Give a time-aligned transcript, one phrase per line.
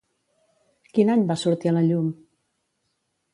[0.95, 2.09] Quin any va sortir a la llum?